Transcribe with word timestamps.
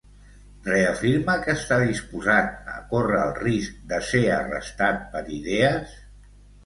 Reafirma 0.67 1.35
que 1.43 1.53
està 1.59 1.77
disposat 1.83 2.71
a 2.77 2.79
córrer 2.95 3.21
el 3.27 3.37
risc 3.43 3.77
de 3.93 4.01
ser 4.09 4.23
arrestat 4.41 5.07
per 5.13 5.23
idees? 5.41 5.95